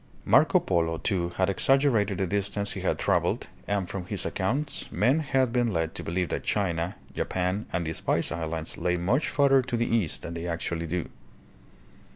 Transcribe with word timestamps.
Marco 0.25 0.59
Polo 0.59 0.97
too 0.97 1.29
had 1.37 1.47
exaggerated 1.47 2.17
the 2.17 2.25
distance 2.25 2.71
he 2.71 2.81
had 2.81 2.97
traveled 2.97 3.45
and 3.67 3.87
from 3.87 4.07
his 4.07 4.25
accounts 4.25 4.91
men 4.91 5.19
had 5.19 5.53
been 5.53 5.71
led 5.71 5.93
to 5.93 6.01
believe 6.01 6.29
that 6.29 6.43
China, 6.43 6.95
Japan, 7.13 7.67
and 7.71 7.85
the 7.85 7.93
Spice 7.93 8.31
Islands 8.31 8.79
lay 8.79 8.97
much 8.97 9.29
further 9.29 9.61
to 9.61 9.77
the 9.77 9.85
east 9.85 10.23
than 10.23 10.33
they 10.33 10.47
actually 10.47 10.87
do. 10.87 11.07